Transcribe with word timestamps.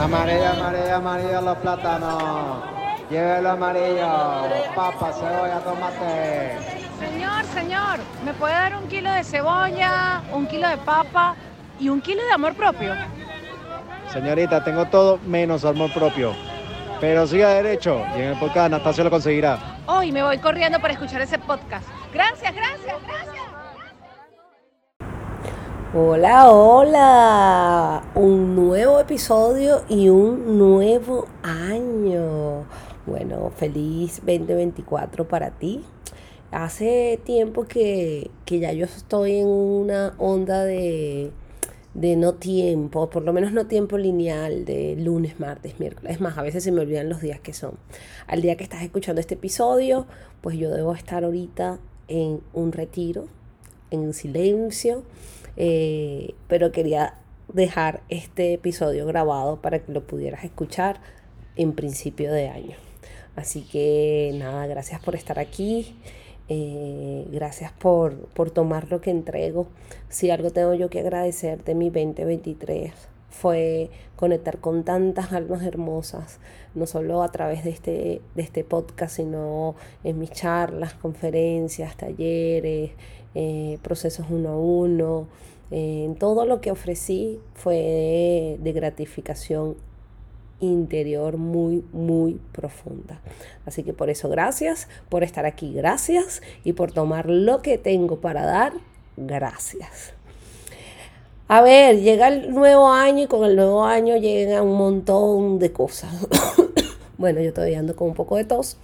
Amarillo, 0.00 0.48
amarillo, 0.48 0.94
amarillo 0.94 1.40
los 1.40 1.58
plátanos. 1.58 2.62
Llévelo 3.10 3.50
amarillo. 3.50 4.08
Papa, 4.74 5.12
cebolla, 5.12 5.58
tomate. 5.60 6.56
Señor, 7.00 7.44
señor, 7.46 7.98
¿me 8.24 8.32
puede 8.34 8.54
dar 8.54 8.76
un 8.76 8.86
kilo 8.88 9.10
de 9.12 9.24
cebolla, 9.24 10.22
un 10.32 10.46
kilo 10.46 10.68
de 10.68 10.76
papa 10.78 11.34
y 11.80 11.88
un 11.88 12.00
kilo 12.00 12.24
de 12.24 12.32
amor 12.32 12.54
propio? 12.54 12.94
Señorita, 14.12 14.62
tengo 14.62 14.86
todo 14.86 15.18
menos 15.26 15.64
amor 15.64 15.92
propio. 15.92 16.32
Pero 17.00 17.26
siga 17.26 17.50
derecho 17.50 18.04
y 18.16 18.20
en 18.20 18.28
el 18.28 18.38
podcast 18.38 18.66
Anastasio 18.66 19.04
lo 19.04 19.10
conseguirá. 19.10 19.58
Hoy 19.86 20.12
me 20.12 20.22
voy 20.22 20.38
corriendo 20.38 20.80
para 20.80 20.94
escuchar 20.94 21.20
ese 21.22 21.38
podcast. 21.38 21.86
Gracias, 22.12 22.54
gracias, 22.54 22.96
gracias. 23.06 23.57
Hola, 25.94 26.50
hola. 26.50 28.04
Un 28.14 28.54
nuevo 28.54 29.00
episodio 29.00 29.84
y 29.88 30.10
un 30.10 30.58
nuevo 30.58 31.26
año. 31.42 32.66
Bueno, 33.06 33.50
feliz 33.56 34.16
2024 34.18 35.26
para 35.26 35.52
ti. 35.52 35.82
Hace 36.50 37.18
tiempo 37.24 37.64
que, 37.64 38.30
que 38.44 38.58
ya 38.58 38.70
yo 38.72 38.84
estoy 38.84 39.38
en 39.38 39.46
una 39.48 40.12
onda 40.18 40.62
de 40.62 41.32
de 41.94 42.16
no 42.16 42.34
tiempo, 42.34 43.08
por 43.08 43.24
lo 43.24 43.32
menos 43.32 43.52
no 43.52 43.66
tiempo 43.66 43.96
lineal 43.96 44.66
de 44.66 44.94
lunes, 44.94 45.40
martes, 45.40 45.80
miércoles. 45.80 46.12
Es 46.12 46.20
más, 46.20 46.36
a 46.36 46.42
veces 46.42 46.62
se 46.62 46.70
me 46.70 46.82
olvidan 46.82 47.08
los 47.08 47.22
días 47.22 47.40
que 47.40 47.54
son. 47.54 47.78
Al 48.26 48.42
día 48.42 48.56
que 48.56 48.62
estás 48.62 48.82
escuchando 48.82 49.22
este 49.22 49.34
episodio, 49.34 50.06
pues 50.42 50.58
yo 50.58 50.70
debo 50.70 50.92
estar 50.92 51.24
ahorita 51.24 51.80
en 52.08 52.42
un 52.52 52.72
retiro, 52.72 53.24
en 53.90 54.12
silencio, 54.12 55.02
eh, 55.58 56.34
pero 56.46 56.70
quería 56.70 57.14
dejar 57.52 58.00
este 58.08 58.54
episodio 58.54 59.06
grabado 59.06 59.60
para 59.60 59.80
que 59.80 59.92
lo 59.92 60.06
pudieras 60.06 60.44
escuchar 60.44 61.00
en 61.56 61.72
principio 61.72 62.32
de 62.32 62.48
año. 62.48 62.76
Así 63.34 63.62
que 63.62 64.32
nada, 64.34 64.66
gracias 64.68 65.00
por 65.00 65.16
estar 65.16 65.38
aquí. 65.40 65.96
Eh, 66.48 67.26
gracias 67.30 67.72
por, 67.72 68.28
por 68.28 68.50
tomar 68.50 68.88
lo 68.90 69.00
que 69.00 69.10
entrego. 69.10 69.66
Si 70.08 70.30
algo 70.30 70.50
tengo 70.50 70.74
yo 70.74 70.88
que 70.90 71.00
agradecer 71.00 71.64
de 71.64 71.74
mi 71.74 71.90
2023 71.90 72.92
fue 73.28 73.90
conectar 74.16 74.58
con 74.58 74.84
tantas 74.84 75.32
almas 75.32 75.62
hermosas, 75.62 76.40
no 76.74 76.86
solo 76.86 77.22
a 77.22 77.30
través 77.30 77.64
de 77.64 77.70
este, 77.70 78.22
de 78.34 78.42
este 78.42 78.64
podcast, 78.64 79.16
sino 79.16 79.76
en 80.02 80.18
mis 80.18 80.30
charlas, 80.30 80.94
conferencias, 80.94 81.96
talleres, 81.96 82.92
eh, 83.34 83.78
procesos 83.82 84.26
uno 84.30 84.50
a 84.50 84.56
uno. 84.56 85.26
Eh, 85.70 86.14
todo 86.18 86.46
lo 86.46 86.60
que 86.60 86.70
ofrecí 86.70 87.38
fue 87.54 88.56
de 88.60 88.72
gratificación 88.72 89.76
interior 90.60 91.36
muy, 91.36 91.84
muy 91.92 92.40
profunda. 92.52 93.20
Así 93.66 93.82
que 93.82 93.92
por 93.92 94.10
eso 94.10 94.28
gracias, 94.28 94.88
por 95.08 95.22
estar 95.22 95.46
aquí, 95.46 95.72
gracias 95.72 96.42
y 96.64 96.72
por 96.72 96.92
tomar 96.92 97.28
lo 97.28 97.62
que 97.62 97.78
tengo 97.78 98.20
para 98.20 98.44
dar, 98.44 98.72
gracias. 99.16 100.14
A 101.50 101.62
ver, 101.62 102.00
llega 102.00 102.28
el 102.28 102.52
nuevo 102.52 102.88
año 102.88 103.24
y 103.24 103.26
con 103.26 103.44
el 103.44 103.56
nuevo 103.56 103.84
año 103.84 104.16
llega 104.16 104.62
un 104.62 104.76
montón 104.76 105.58
de 105.58 105.72
cosas. 105.72 106.10
bueno, 107.18 107.40
yo 107.40 107.52
todavía 107.52 107.80
ando 107.80 107.94
con 107.94 108.08
un 108.08 108.14
poco 108.14 108.36
de 108.36 108.44
tos. 108.44 108.78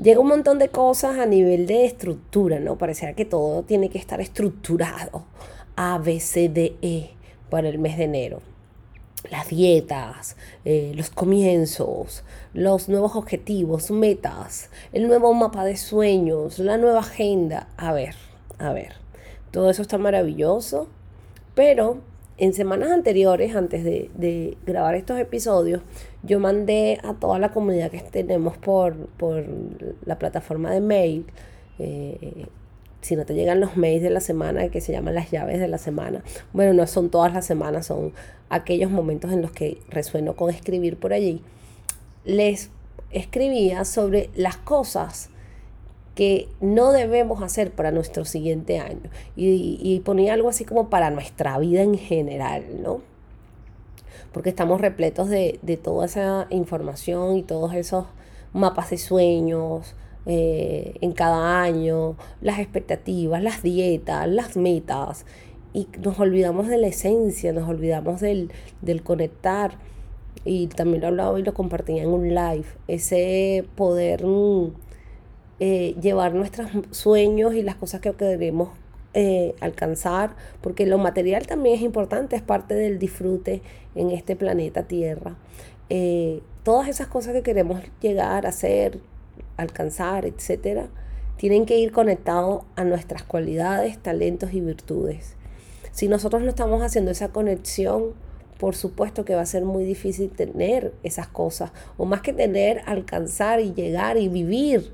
Llega 0.00 0.20
un 0.20 0.28
montón 0.28 0.58
de 0.58 0.68
cosas 0.68 1.18
a 1.18 1.26
nivel 1.26 1.66
de 1.66 1.86
estructura, 1.86 2.60
¿no? 2.60 2.78
Parecía 2.78 3.14
que 3.14 3.24
todo 3.24 3.62
tiene 3.64 3.88
que 3.88 3.98
estar 3.98 4.20
estructurado. 4.20 5.24
A, 5.74 5.98
B, 5.98 6.20
C, 6.20 6.48
D, 6.48 6.76
E 6.82 7.10
para 7.50 7.68
el 7.68 7.78
mes 7.78 7.96
de 7.96 8.04
enero 8.04 8.40
las 9.30 9.48
dietas, 9.48 10.36
eh, 10.64 10.92
los 10.94 11.10
comienzos, 11.10 12.22
los 12.54 12.88
nuevos 12.88 13.16
objetivos, 13.16 13.90
metas, 13.90 14.70
el 14.92 15.08
nuevo 15.08 15.34
mapa 15.34 15.64
de 15.64 15.76
sueños, 15.76 16.58
la 16.58 16.76
nueva 16.76 17.00
agenda. 17.00 17.68
A 17.76 17.92
ver, 17.92 18.14
a 18.58 18.72
ver, 18.72 18.94
todo 19.50 19.70
eso 19.70 19.82
está 19.82 19.98
maravilloso, 19.98 20.88
pero 21.54 21.98
en 22.38 22.52
semanas 22.52 22.90
anteriores, 22.90 23.54
antes 23.54 23.84
de, 23.84 24.56
grabar 24.64 24.94
estos 24.94 25.18
episodios, 25.18 25.82
yo 26.22 26.40
mandé 26.40 26.98
a 27.02 27.14
toda 27.14 27.38
la 27.38 27.50
comunidad 27.50 27.90
que 27.90 28.00
tenemos 28.00 28.56
por, 28.56 28.94
por 29.18 29.44
la 30.04 30.18
plataforma 30.18 30.70
de 30.70 30.80
mail 30.80 31.26
eh, 31.78 32.46
si 33.00 33.16
no 33.16 33.24
te 33.24 33.34
llegan 33.34 33.60
los 33.60 33.76
mails 33.76 34.02
de 34.02 34.10
la 34.10 34.20
semana 34.20 34.68
que 34.68 34.80
se 34.80 34.92
llaman 34.92 35.14
las 35.14 35.30
llaves 35.30 35.60
de 35.60 35.68
la 35.68 35.78
semana, 35.78 36.22
bueno, 36.52 36.72
no 36.72 36.86
son 36.86 37.10
todas 37.10 37.32
las 37.32 37.46
semanas, 37.46 37.86
son 37.86 38.12
aquellos 38.48 38.90
momentos 38.90 39.32
en 39.32 39.42
los 39.42 39.52
que 39.52 39.78
resueno 39.88 40.34
con 40.34 40.50
escribir 40.50 40.96
por 40.96 41.12
allí, 41.12 41.42
les 42.24 42.70
escribía 43.10 43.84
sobre 43.84 44.30
las 44.34 44.56
cosas 44.56 45.30
que 46.18 46.48
no 46.60 46.90
debemos 46.90 47.44
hacer 47.44 47.70
para 47.70 47.92
nuestro 47.92 48.24
siguiente 48.24 48.80
año. 48.80 49.08
Y, 49.36 50.02
ponía 50.04 50.34
algo 50.34 50.48
así 50.48 50.64
como 50.64 50.90
para 50.90 51.10
nuestra 51.10 51.56
vida 51.58 51.82
en 51.82 51.96
general, 51.96 52.64
¿no? 52.82 53.02
Porque 54.32 54.48
estamos 54.48 54.80
repletos 54.80 55.28
de, 55.28 55.60
de 55.62 55.76
toda 55.76 56.06
esa 56.06 56.48
información 56.50 57.36
y 57.36 57.44
todos 57.44 57.72
esos 57.72 58.06
mapas 58.52 58.90
de 58.90 58.98
sueños, 58.98 59.94
eh, 60.26 60.94
en 61.02 61.12
cada 61.12 61.62
año, 61.62 62.16
las 62.40 62.58
expectativas, 62.58 63.40
las 63.40 63.62
dietas, 63.62 64.26
las 64.26 64.56
metas. 64.56 65.24
Y 65.72 65.86
nos 66.02 66.18
olvidamos 66.18 66.66
de 66.66 66.78
la 66.78 66.88
esencia, 66.88 67.52
nos 67.52 67.68
olvidamos 67.68 68.20
del, 68.20 68.50
conectar. 69.04 69.78
Y 70.44 70.66
también 70.66 71.02
lo 71.02 71.06
hablaba 71.06 71.38
y 71.38 71.44
lo 71.44 71.54
compartía 71.54 72.02
en 72.02 72.08
un 72.08 72.34
live. 72.34 72.64
Ese 72.88 73.64
poder 73.76 74.26
mm, 74.26 74.72
eh, 75.60 75.94
llevar 76.00 76.34
nuestros 76.34 76.70
sueños 76.90 77.54
y 77.54 77.62
las 77.62 77.76
cosas 77.76 78.00
que 78.00 78.12
queremos 78.12 78.70
eh, 79.14 79.54
alcanzar, 79.60 80.36
porque 80.60 80.86
lo 80.86 80.98
material 80.98 81.46
también 81.46 81.76
es 81.76 81.82
importante, 81.82 82.36
es 82.36 82.42
parte 82.42 82.74
del 82.74 82.98
disfrute 82.98 83.62
en 83.94 84.10
este 84.10 84.36
planeta 84.36 84.84
Tierra. 84.84 85.36
todas 86.62 86.88
esas 86.88 87.08
cosas 87.08 87.32
que 87.32 87.42
queremos 87.42 87.80
llegar 88.00 88.46
hacer, 88.46 89.00
alcanzar, 89.56 90.26
etcétera, 90.26 90.88
tienen 91.38 91.66
que 91.66 91.78
ir 91.78 91.92
conectados 91.92 92.64
a 92.76 92.84
nuestras 92.84 93.22
cualidades, 93.22 93.98
talentos 93.98 94.52
y 94.52 94.60
virtudes. 94.60 95.36
Si 95.92 96.08
nosotros 96.08 96.42
no 96.42 96.48
estamos 96.48 96.82
haciendo 96.82 97.10
esa 97.10 97.28
conexión, 97.28 98.12
por 98.58 98.74
supuesto 98.74 99.24
que 99.24 99.34
va 99.34 99.42
a 99.42 99.46
ser 99.46 99.64
muy 99.64 99.84
difícil 99.84 100.30
tener 100.30 100.92
esas 101.02 101.28
cosas, 101.28 101.72
o 101.96 102.04
más 102.04 102.20
que 102.20 102.32
tener, 102.32 102.82
alcanzar 102.86 103.60
y 103.60 103.72
llegar 103.72 104.16
y 104.18 104.28
vivir 104.28 104.92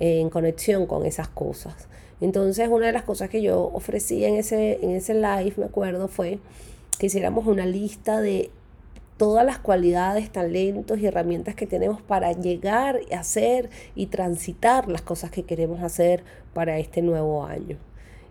en 0.00 0.30
conexión 0.30 0.86
con 0.86 1.06
esas 1.06 1.28
cosas. 1.28 1.88
Entonces, 2.20 2.68
una 2.68 2.86
de 2.86 2.92
las 2.92 3.02
cosas 3.02 3.28
que 3.28 3.42
yo 3.42 3.70
ofrecí 3.72 4.24
en 4.24 4.36
ese, 4.36 4.78
en 4.82 4.92
ese 4.92 5.14
live, 5.14 5.54
me 5.56 5.66
acuerdo, 5.66 6.08
fue 6.08 6.38
que 6.98 7.06
hiciéramos 7.06 7.46
una 7.46 7.66
lista 7.66 8.20
de 8.20 8.50
todas 9.16 9.44
las 9.44 9.58
cualidades, 9.58 10.30
talentos 10.30 10.98
y 10.98 11.06
herramientas 11.06 11.54
que 11.54 11.66
tenemos 11.66 12.02
para 12.02 12.32
llegar 12.32 13.00
a 13.12 13.20
hacer 13.20 13.70
y 13.94 14.06
transitar 14.06 14.88
las 14.88 15.02
cosas 15.02 15.30
que 15.30 15.44
queremos 15.44 15.82
hacer 15.82 16.24
para 16.52 16.78
este 16.78 17.02
nuevo 17.02 17.44
año. 17.44 17.76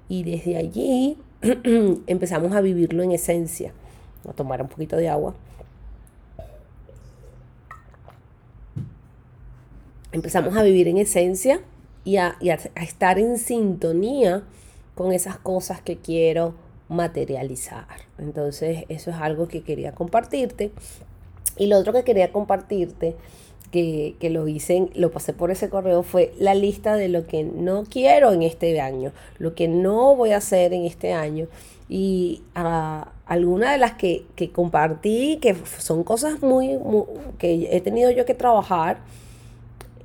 Y 0.10 0.24
desde 0.24 0.58
allí 0.58 1.18
empezamos 2.08 2.54
a 2.54 2.62
vivirlo 2.62 3.04
en 3.04 3.12
esencia. 3.12 3.74
A 4.28 4.34
tomar 4.34 4.62
un 4.62 4.70
poquito 4.70 4.96
de 4.96 5.10
agua. 5.10 5.36
Empezamos 10.14 10.56
a 10.56 10.64
vivir 10.64 10.88
en 10.88 10.98
esencia 10.98 11.60
y 12.06 12.18
a, 12.18 12.38
y 12.40 12.50
a 12.50 12.60
estar 12.76 13.20
en 13.20 13.38
sintonía 13.38 14.44
con 14.96 15.12
esas 15.12 15.38
cosas 15.38 15.82
que 15.82 15.98
quiero 15.98 16.54
materializar. 16.88 17.88
Entonces, 18.18 18.86
eso 18.90 19.10
es 19.10 19.18
algo 19.18 19.48
que 19.48 19.62
quería 19.62 19.94
compartirte. 19.94 20.72
Y 21.58 21.68
lo 21.68 21.78
otro 21.78 21.94
que 21.94 22.04
quería 22.04 22.32
compartirte, 22.32 23.16
que, 23.72 24.30
lo 24.30 24.48
hice, 24.48 24.90
lo 24.94 25.12
pasé 25.12 25.34
por 25.34 25.50
ese 25.50 25.68
correo, 25.68 26.04
fue 26.04 26.32
la 26.38 26.54
lista 26.54 26.96
de 26.96 27.10
lo 27.10 27.26
que 27.26 27.44
no 27.44 27.86
quiero 27.90 28.32
en 28.32 28.44
este 28.44 28.80
año, 28.80 29.12
lo 29.40 29.56
que 29.56 29.68
no 29.68 30.16
voy 30.16 30.32
a 30.32 30.38
hacer 30.38 30.74
en 30.74 30.86
este 30.86 31.14
año. 31.14 31.48
Y 31.90 32.44
a 32.54 33.12
algunas 33.26 33.72
de 33.72 33.78
las 33.80 33.94
que, 33.94 34.26
compartí, 34.54 35.40
que 35.42 35.56
son 35.80 36.04
cosas 36.04 36.42
muy, 36.44 36.78
que 37.40 37.76
he 37.76 37.82
tenido 37.82 38.12
yo 38.12 38.26
que 38.26 38.36
trabajar, 38.36 39.00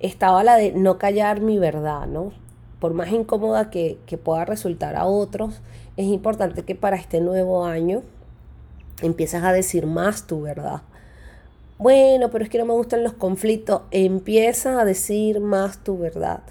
estaba 0.00 0.44
la 0.44 0.56
de 0.56 0.72
no 0.72 0.98
callar 0.98 1.40
mi 1.40 1.58
verdad, 1.58 2.06
¿no? 2.06 2.32
Por 2.80 2.94
más 2.94 3.10
incómoda 3.10 3.70
que, 3.70 3.98
que 4.06 4.18
pueda 4.18 4.44
resultar 4.44 4.96
a 4.96 5.04
otros, 5.04 5.60
es 5.96 6.06
importante 6.06 6.62
que 6.62 6.74
para 6.74 6.96
este 6.96 7.20
nuevo 7.20 7.64
año 7.64 8.02
empieces 9.02 9.42
a 9.42 9.52
decir 9.52 9.86
más 9.86 10.26
tu 10.26 10.42
verdad. 10.42 10.82
Bueno, 11.78 12.30
pero 12.30 12.42
es 12.42 12.50
que 12.50 12.58
no 12.58 12.64
me 12.64 12.72
gustan 12.72 13.04
los 13.04 13.12
conflictos. 13.12 13.82
Empieza 13.92 14.80
a 14.80 14.84
decir 14.84 15.40
más 15.40 15.82
tu 15.84 15.96
verdad. 15.96 16.42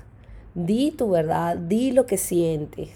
Di 0.55 0.91
tu 0.91 1.09
verdad, 1.09 1.57
di 1.57 1.91
lo 1.91 2.05
que 2.05 2.17
sientes. 2.17 2.89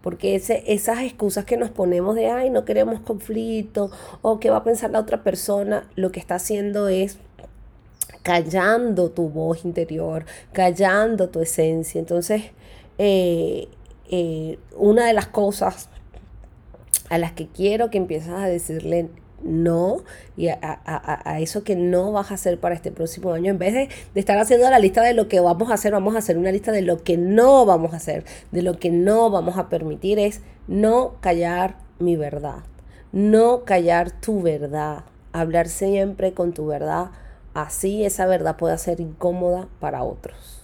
Porque 0.00 0.34
ese, 0.34 0.64
esas 0.66 1.00
excusas 1.00 1.44
que 1.44 1.58
nos 1.58 1.68
ponemos 1.68 2.14
de, 2.14 2.30
ay, 2.30 2.48
no 2.48 2.64
queremos 2.64 3.00
conflicto, 3.00 3.90
o 4.22 4.40
qué 4.40 4.48
va 4.48 4.58
a 4.58 4.64
pensar 4.64 4.90
la 4.90 5.00
otra 5.00 5.22
persona, 5.22 5.86
lo 5.94 6.10
que 6.10 6.20
está 6.20 6.36
haciendo 6.36 6.88
es 6.88 7.18
callando 8.22 9.10
tu 9.10 9.28
voz 9.28 9.64
interior, 9.64 10.24
callando 10.52 11.28
tu 11.28 11.40
esencia. 11.40 11.98
Entonces, 11.98 12.42
eh, 12.98 13.68
eh, 14.10 14.58
una 14.76 15.06
de 15.06 15.12
las 15.12 15.26
cosas 15.26 15.88
a 17.08 17.18
las 17.18 17.32
que 17.32 17.48
quiero 17.48 17.90
que 17.90 17.98
empieces 17.98 18.30
a 18.30 18.46
decirle 18.46 19.08
no 19.42 20.04
y 20.36 20.48
a, 20.48 21.38
eso 21.40 21.64
que 21.64 21.74
no 21.74 22.12
vas 22.12 22.30
a 22.30 22.34
hacer 22.34 22.60
para 22.60 22.74
este 22.74 22.92
próximo 22.92 23.32
año. 23.32 23.50
En 23.50 23.58
vez 23.58 23.72
de, 23.72 23.88
de, 24.14 24.20
estar 24.20 24.38
haciendo 24.38 24.68
la 24.68 24.78
lista 24.78 25.02
de 25.02 25.14
lo 25.14 25.28
que 25.28 25.40
vamos 25.40 25.70
a 25.70 25.74
hacer, 25.74 25.92
vamos 25.92 26.14
a 26.14 26.18
hacer 26.18 26.36
una 26.36 26.52
lista 26.52 26.72
de 26.72 26.82
lo 26.82 27.02
que 27.02 27.16
no 27.16 27.64
vamos 27.64 27.94
a 27.94 27.96
hacer, 27.96 28.24
de 28.52 28.62
lo 28.62 28.78
que 28.78 28.90
no 28.90 29.30
vamos 29.30 29.56
a 29.56 29.68
permitir, 29.68 30.18
es 30.18 30.42
no 30.66 31.14
callar 31.20 31.76
mi 31.98 32.16
verdad, 32.16 32.64
no 33.12 33.64
callar 33.64 34.10
tu 34.10 34.42
verdad, 34.42 35.04
hablar 35.32 35.68
siempre 35.68 36.32
con 36.32 36.52
tu 36.52 36.66
verdad, 36.66 37.10
así 37.54 38.04
esa 38.04 38.26
verdad 38.26 38.56
pueda 38.56 38.78
ser 38.78 39.00
incómoda 39.00 39.68
para 39.80 40.02
otros. 40.02 40.60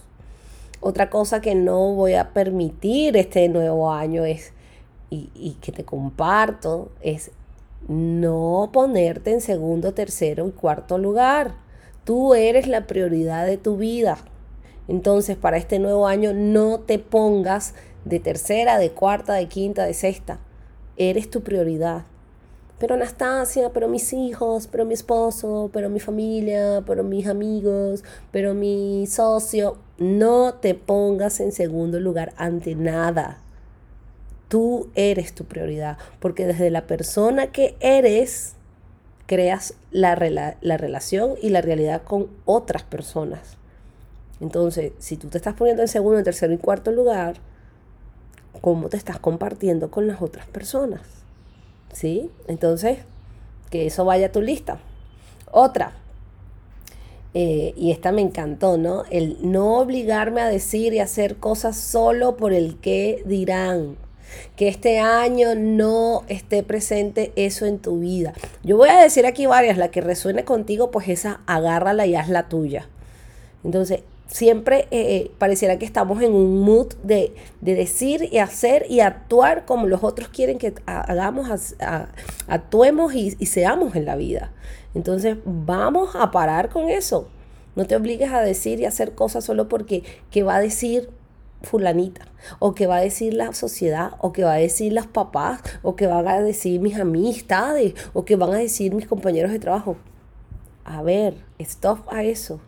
Otra 0.79 1.09
cosa 1.09 1.41
que 1.41 1.55
no 1.55 1.93
voy 1.93 2.13
a 2.13 2.33
permitir 2.33 3.17
este 3.17 3.49
nuevo 3.49 3.91
año 3.91 4.25
es, 4.25 4.53
y, 5.09 5.29
y 5.33 5.53
que 5.61 5.71
te 5.71 5.83
comparto, 5.83 6.91
es 7.01 7.31
no 7.87 8.69
ponerte 8.73 9.31
en 9.31 9.41
segundo, 9.41 9.93
tercero 9.93 10.47
y 10.47 10.51
cuarto 10.51 10.97
lugar. 10.97 11.55
Tú 12.03 12.33
eres 12.33 12.67
la 12.67 12.87
prioridad 12.87 13.45
de 13.45 13.57
tu 13.57 13.77
vida. 13.77 14.17
Entonces, 14.87 15.35
para 15.35 15.57
este 15.57 15.79
nuevo 15.79 16.07
año, 16.07 16.33
no 16.33 16.79
te 16.79 16.99
pongas 16.99 17.73
de 18.05 18.19
tercera, 18.19 18.77
de 18.77 18.91
cuarta, 18.91 19.33
de 19.33 19.47
quinta, 19.47 19.85
de 19.85 19.93
sexta. 19.93 20.39
Eres 20.95 21.29
tu 21.29 21.41
prioridad. 21.41 22.03
Pero 22.79 22.93
Anastasia, 22.93 23.71
pero 23.73 23.87
mis 23.87 24.13
hijos, 24.13 24.67
pero 24.67 24.85
mi 24.85 24.93
esposo, 24.93 25.71
pero 25.73 25.89
mi 25.89 25.99
familia, 25.99 26.83
pero 26.85 27.03
mis 27.03 27.25
amigos, 27.27 28.03
pero 28.31 28.53
mi 28.53 29.07
socio. 29.07 29.77
No 29.97 30.53
te 30.53 30.75
pongas 30.75 31.39
en 31.39 31.51
segundo 31.51 31.99
lugar 31.99 32.33
ante 32.37 32.75
nada. 32.75 33.39
Tú 34.47 34.89
eres 34.93 35.33
tu 35.33 35.45
prioridad, 35.45 35.97
porque 36.19 36.45
desde 36.45 36.69
la 36.69 36.85
persona 36.85 37.51
que 37.51 37.75
eres, 37.79 38.53
creas 39.25 39.73
la, 39.91 40.15
la, 40.61 40.77
relación 40.77 41.33
y 41.41 41.49
la 41.49 41.61
realidad 41.61 42.03
con 42.03 42.29
otras 42.45 42.83
personas. 42.83 43.57
Entonces, 44.39 44.93
si 44.99 45.17
tú 45.17 45.29
te 45.29 45.37
estás 45.37 45.55
poniendo 45.55 45.81
en 45.81 45.87
segundo, 45.87 46.19
en 46.19 46.23
tercero 46.23 46.53
y 46.53 46.59
cuarto 46.59 46.91
lugar, 46.91 47.37
¿cómo 48.61 48.87
te 48.87 48.97
estás 48.97 49.19
compartiendo 49.19 49.89
con 49.89 50.07
las 50.07 50.21
otras 50.21 50.45
personas? 50.47 51.26
¿Sí? 51.97 52.29
Entonces, 52.47 52.99
que 53.71 53.87
eso 53.87 54.05
vaya 54.05 54.27
a 54.27 54.31
tu 54.31 54.39
lista. 54.39 54.77
Otra, 55.51 55.93
eh, 57.33 57.73
y 57.75 57.89
esta 57.89 58.11
me 58.11 58.21
encantó, 58.21 58.77
¿no? 58.77 59.03
El 59.09 59.37
no 59.41 59.79
obligarme 59.79 60.41
a 60.41 60.47
decir 60.47 60.93
y 60.93 60.99
hacer 60.99 61.37
cosas 61.37 61.75
solo 61.75 62.37
por 62.37 62.53
el 62.53 62.79
que 62.79 63.23
dirán 63.25 63.97
que 64.55 64.67
este 64.67 64.99
año 64.99 65.55
no 65.55 66.21
esté 66.27 66.61
presente 66.61 67.33
eso 67.35 67.65
en 67.65 67.79
tu 67.79 68.01
vida. 68.01 68.33
Yo 68.63 68.77
voy 68.77 68.89
a 68.89 69.01
decir 69.01 69.25
aquí 69.25 69.47
varias, 69.47 69.79
la 69.79 69.89
que 69.89 70.01
resuene 70.01 70.43
contigo, 70.43 70.91
pues 70.91 71.09
esa 71.09 71.41
agárrala 71.47 72.05
y 72.05 72.13
haz 72.13 72.29
la 72.29 72.47
tuya. 72.47 72.87
Entonces, 73.63 74.01
siempre 74.27 74.87
eh, 74.91 75.15
eh, 75.15 75.31
pareciera 75.37 75.79
que 75.79 75.85
estamos 75.85 76.21
en 76.21 76.33
un 76.33 76.61
mood 76.61 76.93
de, 77.03 77.33
decir 77.61 78.29
y 78.31 78.39
hacer 78.39 78.85
y 78.89 78.99
actuar 78.99 79.65
como 79.65 79.87
los 79.87 80.03
otros 80.03 80.29
quieren 80.29 80.57
que 80.57 80.73
hagamos, 80.85 81.75
actuemos 82.47 83.13
y, 83.13 83.31
seamos 83.45 83.95
en 83.95 84.05
la 84.05 84.15
vida. 84.15 84.51
Entonces, 84.93 85.37
vamos 85.45 86.15
a 86.15 86.31
parar 86.31 86.69
con 86.69 86.89
eso. 86.89 87.27
No 87.75 87.85
te 87.85 87.95
obligues 87.95 88.31
a 88.31 88.41
decir 88.41 88.79
y 88.79 88.85
hacer 88.85 89.13
cosas 89.13 89.43
solo 89.43 89.69
porque 89.69 90.03
que 90.31 90.43
va 90.43 90.55
a 90.55 90.59
decir 90.59 91.09
fulanita, 91.61 92.27
o 92.59 92.75
que 92.75 92.87
va 92.87 92.97
a 92.97 93.01
decir 93.01 93.33
la 93.33 93.53
sociedad, 93.53 94.11
o 94.19 94.31
que 94.31 94.43
va 94.43 94.53
a 94.53 94.57
decir 94.57 94.93
las 94.93 95.07
papás, 95.07 95.61
o 95.81 95.95
que 95.95 96.07
van 96.07 96.27
a 96.27 96.41
decir 96.41 96.79
mis 96.79 96.99
amistades, 96.99 97.93
o 98.13 98.25
que 98.25 98.35
van 98.35 98.51
a 98.51 98.57
decir 98.57 98.93
mis 98.93 99.07
compañeros 99.07 99.51
de 99.51 99.59
trabajo. 99.59 99.97
A 100.85 101.01
ver, 101.01 101.35
stop 101.59 102.07
a 102.11 102.23
eso. 102.23 102.59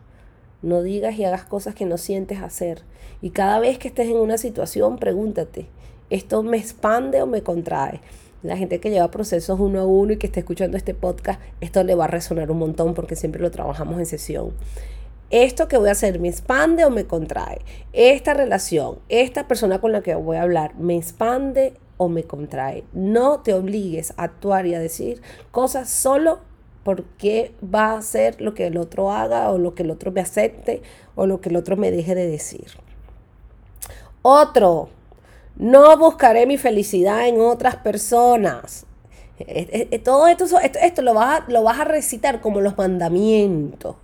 No 0.61 0.81
digas 0.81 1.17
y 1.17 1.25
hagas 1.25 1.43
cosas 1.43 1.75
que 1.75 1.85
no 1.85 1.97
sientes 1.97 2.41
hacer. 2.41 2.83
Y 3.21 3.31
cada 3.31 3.59
vez 3.59 3.77
que 3.77 3.87
estés 3.87 4.07
en 4.07 4.17
una 4.17 4.37
situación, 4.37 4.97
pregúntate, 4.97 5.67
¿esto 6.09 6.43
me 6.43 6.57
expande 6.57 7.21
o 7.21 7.27
me 7.27 7.43
contrae? 7.43 8.01
La 8.43 8.55
gente 8.55 8.79
que 8.79 8.89
lleva 8.89 9.11
procesos 9.11 9.59
uno 9.59 9.81
a 9.81 9.85
uno 9.85 10.13
y 10.13 10.17
que 10.17 10.27
está 10.27 10.39
escuchando 10.39 10.77
este 10.77 10.93
podcast, 10.93 11.41
esto 11.59 11.83
le 11.83 11.95
va 11.95 12.05
a 12.05 12.07
resonar 12.07 12.51
un 12.51 12.59
montón 12.59 12.93
porque 12.93 13.15
siempre 13.15 13.41
lo 13.41 13.51
trabajamos 13.51 13.99
en 13.99 14.05
sesión 14.05 14.53
esto 15.29 15.67
que 15.67 15.77
voy 15.77 15.89
a 15.89 15.93
hacer 15.93 16.19
me 16.19 16.29
expande 16.29 16.85
o 16.85 16.89
me 16.89 17.05
contrae. 17.05 17.61
Esta 17.93 18.33
relación, 18.33 18.97
esta 19.09 19.47
persona 19.47 19.79
con 19.79 19.91
la 19.91 20.01
que 20.01 20.15
voy 20.15 20.37
a 20.37 20.41
hablar, 20.41 20.75
me 20.75 20.97
expande 20.97 21.75
o 21.97 22.09
me 22.09 22.23
contrae. 22.23 22.83
No 22.93 23.41
te 23.41 23.53
obligues 23.53 24.13
a 24.17 24.23
actuar 24.23 24.65
y 24.65 24.73
a 24.73 24.79
decir 24.79 25.21
cosas 25.51 25.89
solo 25.89 26.39
porque 26.83 27.53
va 27.63 27.93
a 27.93 28.01
ser 28.01 28.41
lo 28.41 28.53
que 28.53 28.67
el 28.67 28.77
otro 28.77 29.11
haga 29.11 29.49
o 29.51 29.57
lo 29.57 29.75
que 29.75 29.83
el 29.83 29.91
otro 29.91 30.11
me 30.11 30.21
acepte 30.21 30.81
o 31.15 31.25
lo 31.25 31.41
que 31.41 31.49
el 31.49 31.55
otro 31.55 31.77
me 31.77 31.91
deje 31.91 32.15
de 32.15 32.27
decir. 32.27 32.67
Otro, 34.21 34.89
no 35.55 35.97
buscaré 35.97 36.45
mi 36.45 36.57
felicidad 36.57 37.27
en 37.27 37.41
otras 37.41 37.75
personas. 37.77 38.85
Todo 40.03 40.27
esto, 40.27 40.45
esto, 40.59 41.01
lo, 41.01 41.13
vas 41.13 41.41
a, 41.41 41.51
lo 41.51 41.63
vas 41.63 41.79
a 41.79 41.85
recitar 41.85 42.41
como 42.41 42.59
los 42.59 42.77
mandamientos. 42.77 43.95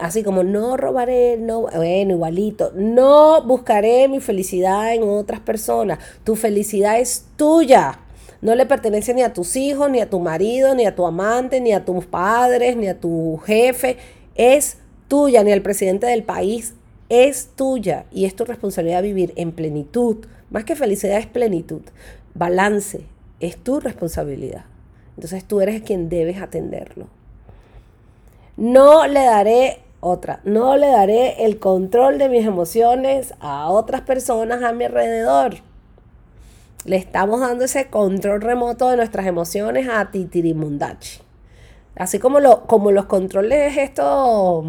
Así 0.00 0.22
como 0.22 0.42
no 0.42 0.76
robaré, 0.76 1.38
no, 1.38 1.62
bueno, 1.62 2.14
igualito. 2.14 2.72
No 2.74 3.42
buscaré 3.42 4.08
mi 4.08 4.20
felicidad 4.20 4.94
en 4.94 5.04
otras 5.04 5.40
personas. 5.40 5.98
Tu 6.24 6.36
felicidad 6.36 7.00
es 7.00 7.26
tuya. 7.36 8.00
No 8.42 8.56
le 8.56 8.66
pertenece 8.66 9.14
ni 9.14 9.22
a 9.22 9.32
tus 9.32 9.54
hijos, 9.54 9.88
ni 9.88 10.00
a 10.00 10.10
tu 10.10 10.18
marido, 10.18 10.74
ni 10.74 10.84
a 10.84 10.94
tu 10.94 11.06
amante, 11.06 11.60
ni 11.60 11.72
a 11.72 11.84
tus 11.84 12.04
padres, 12.06 12.76
ni 12.76 12.88
a 12.88 12.98
tu 12.98 13.40
jefe. 13.46 13.96
Es 14.34 14.78
tuya, 15.06 15.44
ni 15.44 15.52
al 15.52 15.62
presidente 15.62 16.08
del 16.08 16.24
país. 16.24 16.74
Es 17.08 17.50
tuya. 17.54 18.04
Y 18.10 18.24
es 18.24 18.34
tu 18.34 18.44
responsabilidad 18.44 19.02
vivir 19.02 19.32
en 19.36 19.52
plenitud. 19.52 20.26
Más 20.50 20.64
que 20.64 20.74
felicidad 20.74 21.18
es 21.18 21.26
plenitud. 21.26 21.82
Balance, 22.34 23.06
es 23.38 23.56
tu 23.56 23.78
responsabilidad. 23.78 24.64
Entonces 25.16 25.44
tú 25.44 25.60
eres 25.60 25.82
quien 25.82 26.08
debes 26.08 26.42
atenderlo. 26.42 27.06
No 28.56 29.06
le 29.06 29.24
daré 29.24 29.78
otra, 30.00 30.40
no 30.42 30.76
le 30.76 30.88
daré 30.88 31.44
el 31.44 31.60
control 31.60 32.18
de 32.18 32.28
mis 32.28 32.44
emociones 32.44 33.34
a 33.38 33.70
otras 33.70 34.00
personas 34.00 34.64
a 34.64 34.72
mi 34.72 34.84
alrededor. 34.84 35.54
Le 36.84 36.96
estamos 36.96 37.40
dando 37.40 37.64
ese 37.64 37.88
control 37.88 38.40
remoto 38.40 38.88
de 38.88 38.96
nuestras 38.96 39.26
emociones 39.26 39.88
a 39.88 40.10
Titirimundachi. 40.10 41.20
Así 41.96 42.18
como, 42.18 42.40
lo, 42.40 42.66
como 42.66 42.90
los 42.90 43.04
controles 43.04 43.76
estos 43.76 44.64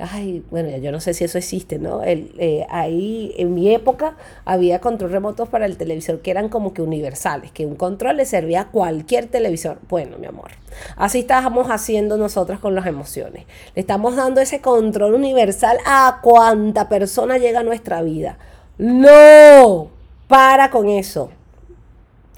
Ay, 0.00 0.44
bueno, 0.48 0.76
yo 0.76 0.92
no 0.92 1.00
sé 1.00 1.12
si 1.12 1.24
eso 1.24 1.38
existe, 1.38 1.80
¿no? 1.80 2.04
El, 2.04 2.32
eh, 2.38 2.64
ahí 2.70 3.34
en 3.36 3.52
mi 3.52 3.74
época 3.74 4.16
había 4.44 4.80
control 4.80 5.10
remotos 5.10 5.48
para 5.48 5.66
el 5.66 5.76
televisor 5.76 6.20
que 6.20 6.30
eran 6.30 6.48
como 6.48 6.72
que 6.72 6.82
universales, 6.82 7.50
que 7.50 7.66
un 7.66 7.74
control 7.74 8.18
le 8.18 8.24
servía 8.24 8.60
a 8.60 8.70
cualquier 8.70 9.26
televisor. 9.26 9.78
Bueno, 9.88 10.16
mi 10.18 10.26
amor, 10.26 10.52
así 10.96 11.20
estábamos 11.20 11.68
haciendo 11.68 12.16
nosotros 12.16 12.60
con 12.60 12.76
las 12.76 12.86
emociones. 12.86 13.46
Le 13.74 13.80
estamos 13.80 14.14
dando 14.14 14.40
ese 14.40 14.60
control 14.60 15.14
universal 15.14 15.78
a 15.84 16.20
cuanta 16.22 16.88
persona 16.88 17.36
llega 17.38 17.60
a 17.60 17.64
nuestra 17.64 18.00
vida. 18.02 18.38
No, 18.78 19.90
para 20.28 20.70
con 20.70 20.88
eso. 20.88 21.30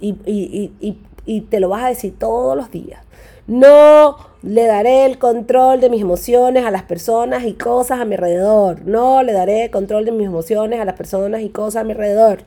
Y, 0.00 0.16
y, 0.24 0.72
y, 0.80 0.98
y 1.26 1.40
te 1.42 1.60
lo 1.60 1.68
vas 1.68 1.84
a 1.84 1.88
decir 1.88 2.18
todos 2.18 2.56
los 2.56 2.70
días. 2.70 3.04
No 3.46 4.16
le 4.42 4.64
daré 4.64 5.04
el 5.06 5.18
control 5.18 5.80
de 5.80 5.90
mis 5.90 6.00
emociones 6.00 6.64
a 6.64 6.70
las 6.70 6.84
personas 6.84 7.44
y 7.44 7.54
cosas 7.54 8.00
a 8.00 8.04
mi 8.04 8.14
alrededor. 8.14 8.86
No 8.86 9.22
le 9.22 9.32
daré 9.32 9.64
el 9.64 9.70
control 9.70 10.04
de 10.04 10.12
mis 10.12 10.26
emociones 10.26 10.80
a 10.80 10.84
las 10.84 10.94
personas 10.94 11.42
y 11.42 11.50
cosas 11.50 11.82
a 11.82 11.84
mi 11.84 11.92
alrededor. 11.92 12.44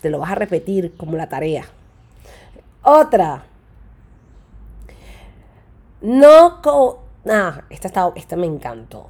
Te 0.00 0.10
lo 0.10 0.18
vas 0.18 0.32
a 0.32 0.34
repetir 0.34 0.96
como 0.96 1.16
la 1.16 1.28
tarea. 1.28 1.66
Otra. 2.82 3.44
No... 6.00 6.60
ah, 7.28 7.60
esta, 7.70 7.88
está, 7.88 8.12
esta 8.16 8.36
me 8.36 8.46
encantó. 8.46 9.06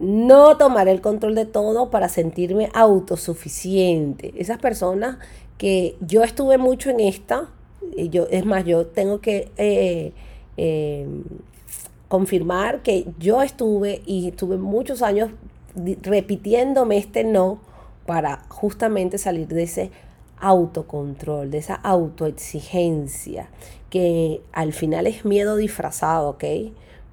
No 0.00 0.56
tomaré 0.56 0.92
el 0.92 1.00
control 1.00 1.34
de 1.34 1.44
todo 1.44 1.90
para 1.90 2.08
sentirme 2.08 2.70
autosuficiente. 2.74 4.32
Esas 4.36 4.58
personas 4.58 5.18
que 5.58 5.96
yo 6.00 6.24
estuve 6.24 6.56
mucho 6.56 6.88
en 6.88 7.00
esta, 7.00 7.50
yo, 8.10 8.26
es 8.30 8.46
más, 8.46 8.64
yo 8.64 8.86
tengo 8.86 9.20
que 9.20 9.52
eh, 9.58 10.12
eh, 10.56 11.06
confirmar 12.08 12.82
que 12.82 13.06
yo 13.18 13.42
estuve 13.42 14.00
y 14.06 14.28
estuve 14.28 14.56
muchos 14.56 15.02
años 15.02 15.30
repitiéndome 16.02 16.96
este 16.96 17.22
no 17.24 17.60
para 18.06 18.44
justamente 18.48 19.18
salir 19.18 19.48
de 19.48 19.64
ese 19.64 19.90
autocontrol, 20.38 21.50
de 21.50 21.58
esa 21.58 21.74
autoexigencia, 21.74 23.50
que 23.90 24.40
al 24.52 24.72
final 24.72 25.06
es 25.06 25.24
miedo 25.24 25.56
disfrazado, 25.56 26.30
¿ok? 26.30 26.44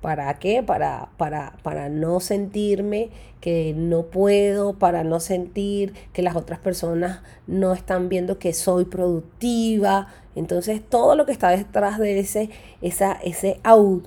¿Para 0.07 0.39
qué? 0.39 0.63
Para, 0.63 1.09
para, 1.17 1.57
para 1.63 1.89
no 1.89 2.21
sentirme 2.21 3.09
que 3.41 3.73
no 3.75 4.03
puedo, 4.03 4.71
para 4.71 5.03
no 5.03 5.19
sentir 5.19 5.93
que 6.13 6.21
las 6.21 6.37
otras 6.37 6.59
personas 6.59 7.19
no 7.45 7.73
están 7.73 8.07
viendo 8.07 8.39
que 8.39 8.53
soy 8.53 8.85
productiva. 8.85 10.07
Entonces 10.33 10.81
todo 10.81 11.17
lo 11.17 11.25
que 11.25 11.33
está 11.33 11.49
detrás 11.49 11.99
de 11.99 12.19
ese, 12.19 12.49
esa, 12.81 13.19
ese, 13.21 13.59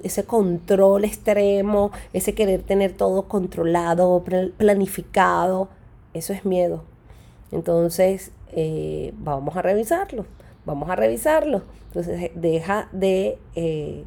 ese 0.02 0.24
control 0.24 1.04
extremo, 1.04 1.90
ese 2.14 2.34
querer 2.34 2.62
tener 2.62 2.94
todo 2.94 3.28
controlado, 3.28 4.24
planificado, 4.56 5.68
eso 6.14 6.32
es 6.32 6.46
miedo. 6.46 6.82
Entonces 7.52 8.32
eh, 8.52 9.12
vamos 9.18 9.54
a 9.54 9.60
revisarlo, 9.60 10.24
vamos 10.64 10.88
a 10.88 10.96
revisarlo. 10.96 11.60
Entonces 11.88 12.30
deja 12.36 12.88
de... 12.90 13.36
Eh, 13.54 14.06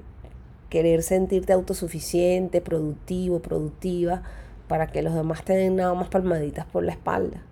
querer 0.73 1.03
sentirte 1.03 1.53
autosuficiente, 1.53 2.59
productivo, 2.59 3.43
productiva, 3.43 4.23
para 4.67 4.87
que 4.87 5.03
los 5.03 5.13
demás 5.13 5.43
te 5.43 5.53
den 5.53 5.75
nada 5.75 5.93
más 5.93 6.07
palmaditas 6.07 6.65
por 6.65 6.83
la 6.83 6.93
espalda. 6.93 7.43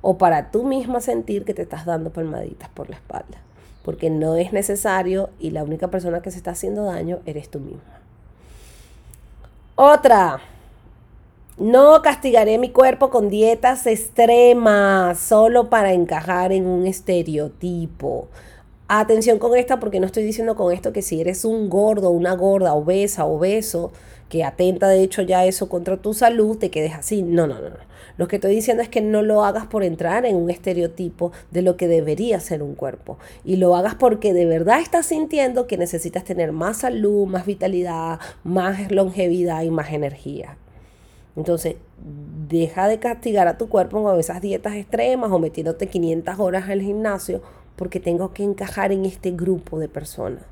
O 0.00 0.16
para 0.16 0.50
tú 0.50 0.64
misma 0.64 1.02
sentir 1.02 1.44
que 1.44 1.52
te 1.52 1.60
estás 1.60 1.84
dando 1.84 2.08
palmaditas 2.14 2.70
por 2.70 2.88
la 2.88 2.96
espalda. 2.96 3.42
Porque 3.84 4.08
no 4.08 4.36
es 4.36 4.54
necesario 4.54 5.28
y 5.38 5.50
la 5.50 5.64
única 5.64 5.88
persona 5.88 6.22
que 6.22 6.30
se 6.30 6.38
está 6.38 6.52
haciendo 6.52 6.84
daño 6.84 7.18
eres 7.26 7.50
tú 7.50 7.60
misma. 7.60 8.00
Otra. 9.74 10.40
No 11.58 12.00
castigaré 12.00 12.56
mi 12.56 12.70
cuerpo 12.70 13.10
con 13.10 13.28
dietas 13.28 13.86
extremas 13.86 15.18
solo 15.18 15.68
para 15.68 15.92
encajar 15.92 16.52
en 16.52 16.66
un 16.66 16.86
estereotipo. 16.86 18.28
Atención 18.94 19.38
con 19.38 19.56
esta 19.56 19.80
porque 19.80 20.00
no 20.00 20.06
estoy 20.06 20.22
diciendo 20.22 20.54
con 20.54 20.70
esto 20.70 20.92
que 20.92 21.00
si 21.00 21.18
eres 21.18 21.46
un 21.46 21.70
gordo, 21.70 22.10
una 22.10 22.34
gorda, 22.34 22.74
obesa, 22.74 23.24
obeso, 23.24 23.90
que 24.28 24.44
atenta 24.44 24.86
de 24.86 25.02
hecho 25.02 25.22
ya 25.22 25.46
eso 25.46 25.70
contra 25.70 25.96
tu 25.96 26.12
salud, 26.12 26.58
te 26.58 26.70
quedes 26.70 26.92
así. 26.92 27.22
No, 27.22 27.46
no, 27.46 27.54
no, 27.54 27.70
no. 27.70 27.76
Lo 28.18 28.28
que 28.28 28.36
estoy 28.36 28.54
diciendo 28.54 28.82
es 28.82 28.90
que 28.90 29.00
no 29.00 29.22
lo 29.22 29.44
hagas 29.44 29.64
por 29.64 29.82
entrar 29.82 30.26
en 30.26 30.36
un 30.36 30.50
estereotipo 30.50 31.32
de 31.50 31.62
lo 31.62 31.78
que 31.78 31.88
debería 31.88 32.38
ser 32.38 32.62
un 32.62 32.74
cuerpo. 32.74 33.16
Y 33.46 33.56
lo 33.56 33.74
hagas 33.76 33.94
porque 33.94 34.34
de 34.34 34.44
verdad 34.44 34.82
estás 34.82 35.06
sintiendo 35.06 35.66
que 35.66 35.78
necesitas 35.78 36.22
tener 36.24 36.52
más 36.52 36.80
salud, 36.80 37.26
más 37.26 37.46
vitalidad, 37.46 38.20
más 38.44 38.92
longevidad 38.92 39.62
y 39.62 39.70
más 39.70 39.90
energía. 39.90 40.58
Entonces, 41.34 41.76
deja 42.46 42.88
de 42.88 42.98
castigar 42.98 43.48
a 43.48 43.56
tu 43.56 43.70
cuerpo 43.70 44.02
con 44.02 44.20
esas 44.20 44.42
dietas 44.42 44.74
extremas 44.74 45.30
o 45.32 45.38
metiéndote 45.38 45.86
500 45.86 46.38
horas 46.38 46.68
al 46.68 46.82
gimnasio 46.82 47.40
porque 47.76 48.00
tengo 48.00 48.32
que 48.32 48.42
encajar 48.42 48.92
en 48.92 49.04
este 49.04 49.30
grupo 49.30 49.78
de 49.78 49.88
personas. 49.88 50.42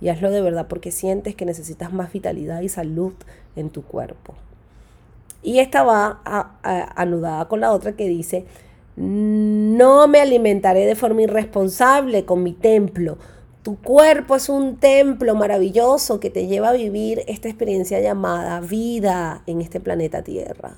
Y 0.00 0.08
hazlo 0.08 0.30
de 0.30 0.42
verdad 0.42 0.66
porque 0.68 0.90
sientes 0.90 1.34
que 1.34 1.46
necesitas 1.46 1.92
más 1.92 2.12
vitalidad 2.12 2.60
y 2.60 2.68
salud 2.68 3.12
en 3.56 3.70
tu 3.70 3.82
cuerpo. 3.82 4.34
Y 5.42 5.58
esta 5.58 5.82
va 5.82 6.20
anudada 6.96 7.46
con 7.48 7.60
la 7.60 7.72
otra 7.72 7.92
que 7.92 8.08
dice, 8.08 8.46
no 8.96 10.08
me 10.08 10.20
alimentaré 10.20 10.86
de 10.86 10.96
forma 10.96 11.22
irresponsable 11.22 12.24
con 12.24 12.42
mi 12.42 12.52
templo. 12.52 13.18
Tu 13.62 13.76
cuerpo 13.76 14.36
es 14.36 14.48
un 14.48 14.76
templo 14.76 15.34
maravilloso 15.34 16.20
que 16.20 16.30
te 16.30 16.46
lleva 16.46 16.70
a 16.70 16.74
vivir 16.74 17.22
esta 17.28 17.48
experiencia 17.48 18.00
llamada 18.00 18.60
vida 18.60 19.42
en 19.46 19.60
este 19.60 19.80
planeta 19.80 20.22
Tierra. 20.22 20.76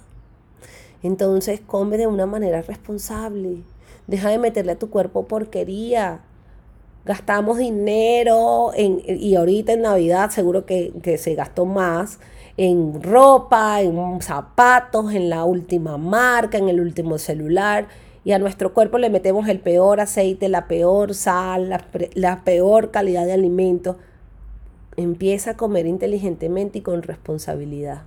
Entonces 1.03 1.61
come 1.61 1.97
de 1.97 2.07
una 2.07 2.27
manera 2.27 2.63
responsable. 2.63 3.63
Deja 4.07 4.31
de 4.31 4.39
meterle 4.39 4.73
a 4.73 4.79
tu 4.79 4.91
cuerpo 4.91 5.27
porquería. 5.27 6.21
Gastamos 7.05 7.59
dinero 7.59 8.73
en, 8.75 9.01
y 9.07 9.37
ahorita 9.37 9.73
en 9.73 9.83
Navidad 9.83 10.31
seguro 10.31 10.67
que, 10.67 10.93
que 11.03 11.19
se 11.19 11.35
gastó 11.35 11.65
más 11.67 12.19
en 12.57 13.03
ropa, 13.03 13.83
en 13.83 14.21
zapatos, 14.23 15.13
en 15.13 15.29
la 15.29 15.45
última 15.45 15.99
marca, 15.99 16.59
en 16.59 16.69
el 16.69 16.81
último 16.81 17.19
celular. 17.19 17.89
Y 18.25 18.33
a 18.33 18.39
nuestro 18.39 18.75
cuerpo 18.75 18.99
le 18.99 19.11
metemos 19.11 19.49
el 19.49 19.61
peor 19.61 20.01
aceite, 20.01 20.49
la 20.49 20.67
peor 20.67 21.15
sal, 21.15 21.69
la, 21.69 21.85
la 22.15 22.43
peor 22.45 22.91
calidad 22.91 23.25
de 23.25 23.35
alimento. 23.35 23.99
Empieza 24.97 25.53
a 25.53 25.57
comer 25.57 25.87
inteligentemente 25.87 26.79
y 26.79 26.83
con 26.83 27.03
responsabilidad. 27.03 28.03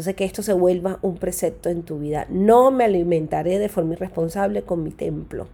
Entonces 0.00 0.16
que 0.16 0.24
esto 0.24 0.42
se 0.42 0.54
vuelva 0.54 0.98
un 1.02 1.18
precepto 1.18 1.68
en 1.68 1.82
tu 1.82 1.98
vida. 1.98 2.24
No 2.30 2.70
me 2.70 2.84
alimentaré 2.84 3.58
de 3.58 3.68
forma 3.68 3.92
irresponsable 3.92 4.62
con 4.62 4.82
mi 4.82 4.92
templo. 4.92 5.46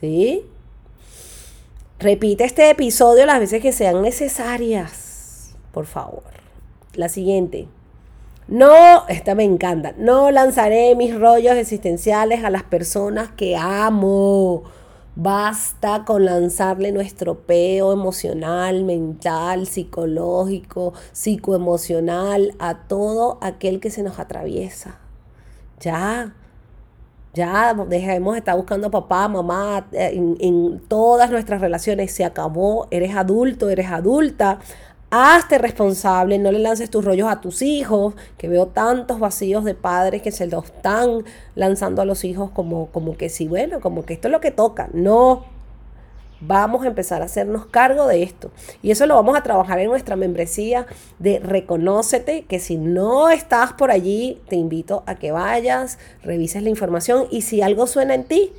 ¿Sí? 0.00 0.46
Repite 1.98 2.44
este 2.44 2.70
episodio 2.70 3.26
las 3.26 3.38
veces 3.38 3.60
que 3.60 3.72
sean 3.72 4.00
necesarias. 4.00 5.54
Por 5.70 5.84
favor. 5.84 6.22
La 6.94 7.10
siguiente. 7.10 7.68
No, 8.48 9.06
esta 9.08 9.34
me 9.34 9.44
encanta. 9.44 9.92
No 9.98 10.30
lanzaré 10.30 10.94
mis 10.94 11.14
rollos 11.14 11.56
existenciales 11.56 12.42
a 12.42 12.48
las 12.48 12.62
personas 12.62 13.28
que 13.32 13.54
amo 13.54 14.62
Basta 15.16 16.04
con 16.04 16.24
lanzarle 16.24 16.92
nuestro 16.92 17.40
peo 17.40 17.92
emocional, 17.92 18.84
mental, 18.84 19.66
psicológico, 19.66 20.94
psicoemocional 21.12 22.54
a 22.58 22.86
todo 22.86 23.38
aquel 23.40 23.80
que 23.80 23.90
se 23.90 24.02
nos 24.04 24.20
atraviesa. 24.20 24.98
Ya, 25.80 26.34
ya 27.34 27.74
dejemos 27.88 28.34
de 28.34 28.38
estar 28.38 28.56
buscando 28.56 28.90
papá, 28.90 29.26
mamá 29.28 29.88
eh, 29.92 30.12
en, 30.14 30.36
en 30.40 30.80
todas 30.88 31.30
nuestras 31.30 31.60
relaciones. 31.60 32.12
Se 32.12 32.24
acabó, 32.24 32.86
eres 32.90 33.16
adulto, 33.16 33.68
eres 33.68 33.90
adulta. 33.90 34.60
Hazte 35.12 35.58
responsable, 35.58 36.38
no 36.38 36.52
le 36.52 36.60
lances 36.60 36.88
tus 36.88 37.04
rollos 37.04 37.28
a 37.28 37.40
tus 37.40 37.62
hijos, 37.62 38.14
que 38.38 38.48
veo 38.48 38.66
tantos 38.66 39.18
vacíos 39.18 39.64
de 39.64 39.74
padres 39.74 40.22
que 40.22 40.30
se 40.30 40.46
los 40.46 40.66
están 40.66 41.24
lanzando 41.56 42.00
a 42.00 42.04
los 42.04 42.22
hijos 42.22 42.50
como, 42.52 42.86
como 42.86 43.16
que 43.16 43.28
sí, 43.28 43.48
bueno, 43.48 43.80
como 43.80 44.04
que 44.04 44.14
esto 44.14 44.28
es 44.28 44.32
lo 44.32 44.40
que 44.40 44.52
toca. 44.52 44.88
No, 44.92 45.46
vamos 46.40 46.84
a 46.84 46.86
empezar 46.86 47.22
a 47.22 47.24
hacernos 47.24 47.66
cargo 47.66 48.06
de 48.06 48.22
esto. 48.22 48.50
Y 48.82 48.90
eso 48.90 49.06
lo 49.06 49.14
vamos 49.14 49.36
a 49.36 49.42
trabajar 49.42 49.78
en 49.80 49.88
nuestra 49.88 50.16
membresía 50.16 50.86
de 51.18 51.38
Reconócete, 51.40 52.44
que 52.44 52.60
si 52.60 52.76
no 52.76 53.30
estás 53.30 53.72
por 53.72 53.90
allí, 53.90 54.40
te 54.48 54.56
invito 54.56 55.02
a 55.06 55.16
que 55.16 55.32
vayas, 55.32 55.98
revises 56.22 56.62
la 56.62 56.70
información 56.70 57.26
y 57.30 57.42
si 57.42 57.62
algo 57.62 57.86
suena 57.86 58.14
en 58.14 58.24
ti, 58.24 58.52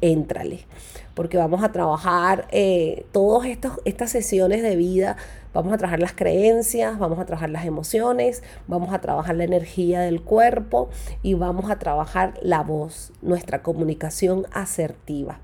éntrale. 0.00 0.66
Porque 1.14 1.36
vamos 1.36 1.62
a 1.62 1.72
trabajar 1.72 2.46
eh, 2.50 3.06
todas 3.12 3.48
estas 3.84 4.10
sesiones 4.10 4.62
de 4.62 4.76
vida 4.76 5.16
Vamos 5.54 5.72
a 5.72 5.78
trabajar 5.78 6.00
las 6.00 6.12
creencias, 6.12 6.98
vamos 6.98 7.20
a 7.20 7.26
trabajar 7.26 7.48
las 7.48 7.64
emociones, 7.64 8.42
vamos 8.66 8.92
a 8.92 9.00
trabajar 9.00 9.36
la 9.36 9.44
energía 9.44 10.00
del 10.00 10.20
cuerpo 10.20 10.90
y 11.22 11.34
vamos 11.34 11.70
a 11.70 11.78
trabajar 11.78 12.34
la 12.42 12.62
voz, 12.62 13.12
nuestra 13.22 13.62
comunicación 13.62 14.46
asertiva. 14.50 15.38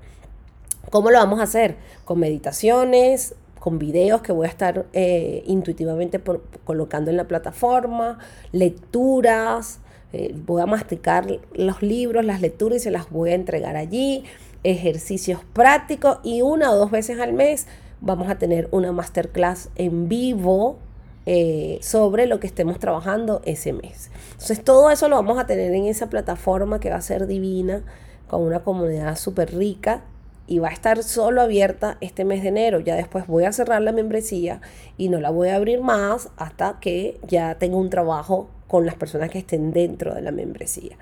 ¿Cómo 0.89 1.11
lo 1.11 1.17
vamos 1.17 1.39
a 1.39 1.43
hacer? 1.43 1.77
Con 2.03 2.19
meditaciones, 2.19 3.35
con 3.57 3.79
videos 3.79 4.21
que 4.21 4.33
voy 4.33 4.47
a 4.47 4.49
estar 4.49 4.85
eh, 4.91 5.43
intuitivamente 5.47 6.19
colocando 6.65 7.09
en 7.09 7.15
la 7.15 7.29
plataforma, 7.29 8.19
lecturas, 8.51 9.79
eh, 10.11 10.35
voy 10.45 10.61
a 10.61 10.65
masticar 10.65 11.25
los 11.53 11.81
libros, 11.81 12.25
las 12.25 12.41
lecturas 12.41 12.77
y 12.77 12.79
se 12.81 12.91
las 12.91 13.09
voy 13.09 13.29
a 13.29 13.35
entregar 13.35 13.77
allí, 13.77 14.25
ejercicios 14.63 15.41
prácticos 15.53 16.19
y 16.23 16.41
una 16.41 16.71
o 16.71 16.75
dos 16.75 16.91
veces 16.91 17.19
al 17.19 17.33
mes 17.33 17.67
vamos 18.01 18.29
a 18.29 18.37
tener 18.37 18.67
una 18.71 18.91
masterclass 18.91 19.69
en 19.75 20.09
vivo 20.09 20.77
eh, 21.25 21.79
sobre 21.81 22.25
lo 22.25 22.39
que 22.39 22.47
estemos 22.47 22.79
trabajando 22.79 23.41
ese 23.45 23.73
mes. 23.73 24.09
Entonces 24.31 24.63
todo 24.63 24.89
eso 24.89 25.07
lo 25.07 25.15
vamos 25.15 25.39
a 25.39 25.45
tener 25.45 25.71
en 25.73 25.85
esa 25.85 26.09
plataforma 26.09 26.79
que 26.79 26.89
va 26.89 26.95
a 26.95 27.01
ser 27.01 27.27
divina, 27.27 27.83
con 28.27 28.41
una 28.41 28.61
comunidad 28.61 29.17
súper 29.17 29.55
rica 29.55 30.03
y 30.47 30.59
va 30.59 30.69
a 30.69 30.73
estar 30.73 31.03
solo 31.03 31.41
abierta 31.41 31.97
este 32.01 32.25
mes 32.25 32.41
de 32.41 32.49
enero. 32.49 32.79
Ya 32.79 32.95
después 32.95 33.27
voy 33.27 33.43
a 33.43 33.51
cerrar 33.51 33.81
la 33.81 33.91
membresía 33.91 34.61
y 34.97 35.09
no 35.09 35.19
la 35.19 35.29
voy 35.29 35.49
a 35.49 35.55
abrir 35.55 35.81
más 35.81 36.29
hasta 36.37 36.79
que 36.79 37.19
ya 37.27 37.55
tenga 37.55 37.77
un 37.77 37.89
trabajo 37.89 38.49
con 38.67 38.85
las 38.85 38.95
personas 38.95 39.29
que 39.29 39.39
estén 39.39 39.71
dentro 39.71 40.15
de 40.15 40.21
la 40.21 40.31
membresía. 40.31 40.97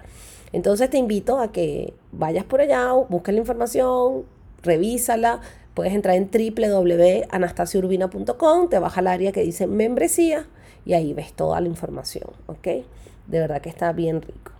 Entonces 0.51 0.89
te 0.89 0.97
invito 0.97 1.39
a 1.39 1.51
que 1.51 1.93
vayas 2.11 2.45
por 2.45 2.61
allá, 2.61 2.91
busques 3.09 3.33
la 3.33 3.39
información, 3.39 4.23
revísala, 4.63 5.41
Puedes 5.79 5.93
entrar 5.93 6.17
en 6.17 6.29
www.anastasiurbina.com, 6.29 8.67
te 8.67 8.79
baja 8.79 8.99
al 8.99 9.07
área 9.07 9.31
que 9.31 9.43
dice 9.43 9.65
membresía 9.65 10.45
y 10.85 10.91
ahí 10.91 11.13
ves 11.13 11.31
toda 11.31 11.61
la 11.61 11.69
información, 11.69 12.29
¿ok? 12.47 12.67
De 13.27 13.39
verdad 13.39 13.61
que 13.61 13.69
está 13.69 13.93
bien 13.93 14.21
rico. 14.21 14.51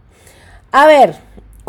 A 0.72 0.86
ver, 0.86 1.16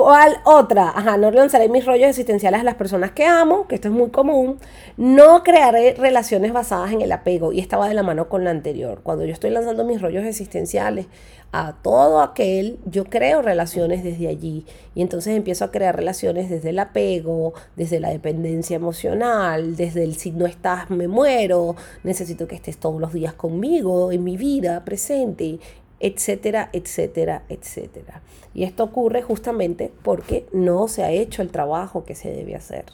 ¿Cuál 0.00 0.38
otra? 0.47 0.88
Ajá, 0.88 1.19
no 1.19 1.30
lanzaré 1.30 1.69
mis 1.69 1.85
rollos 1.85 2.09
existenciales 2.09 2.62
a 2.62 2.64
las 2.64 2.76
personas 2.76 3.11
que 3.11 3.26
amo, 3.26 3.69
que 3.69 3.75
esto 3.75 3.88
es 3.88 3.95
muy 3.95 4.09
común. 4.09 4.59
No 4.97 5.42
crearé 5.42 5.92
relaciones 5.92 6.54
basadas 6.54 6.92
en 6.92 7.02
el 7.02 7.12
apego. 7.12 7.52
Y 7.52 7.61
estaba 7.61 7.87
de 7.87 7.92
la 7.92 8.02
mano 8.02 8.30
con 8.30 8.42
la 8.42 8.50
anterior. 8.50 9.00
Cuando 9.02 9.26
yo 9.26 9.35
estoy 9.35 9.50
lanzando 9.50 9.85
mis 9.85 10.00
rollos 10.00 10.25
existenciales 10.25 11.04
a 11.52 11.75
todo 11.83 12.21
aquel, 12.23 12.78
yo 12.87 13.04
creo 13.04 13.42
relaciones 13.42 14.02
desde 14.02 14.28
allí. 14.28 14.64
Y 14.95 15.02
entonces 15.02 15.37
empiezo 15.37 15.64
a 15.64 15.71
crear 15.71 15.97
relaciones 15.97 16.49
desde 16.49 16.71
el 16.71 16.78
apego, 16.78 17.52
desde 17.76 18.00
la 18.00 18.09
dependencia 18.11 18.76
emocional, 18.76 19.76
desde 19.76 20.04
el 20.04 20.14
si 20.14 20.30
no 20.30 20.47
estás 20.47 20.90
me 20.90 21.09
muero, 21.09 21.76
necesito 22.04 22.47
que 22.47 22.54
estés 22.54 22.78
todos 22.78 23.00
los 23.00 23.12
días 23.12 23.35
conmigo, 23.35 24.12
en 24.12 24.25
mi 24.25 24.37
vida 24.37 24.85
presente 24.85 25.59
etcétera, 26.00 26.71
etcétera, 26.73 27.45
etcétera. 27.49 28.23
Y 28.54 28.64
esto 28.64 28.85
ocurre 28.85 29.23
justamente 29.23 29.92
porque 30.02 30.47
no 30.52 30.88
se 30.88 31.04
ha 31.04 31.12
hecho 31.12 31.42
el 31.42 31.50
trabajo 31.50 32.04
que 32.04 32.14
se 32.14 32.30
debe 32.30 32.57
hacer. 32.57 32.87